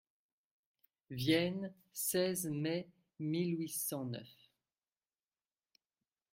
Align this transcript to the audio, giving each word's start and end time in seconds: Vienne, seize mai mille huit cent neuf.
Vienne, 1.11 1.71
seize 1.93 2.47
mai 2.47 2.87
mille 3.19 3.53
huit 3.59 3.69
cent 3.69 4.03
neuf. 4.05 4.31